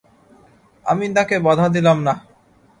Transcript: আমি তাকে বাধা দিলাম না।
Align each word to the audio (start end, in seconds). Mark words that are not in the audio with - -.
আমি 0.85 1.05
তাকে 1.15 1.35
বাধা 1.45 1.67
দিলাম 1.75 1.97
না। 2.07 2.13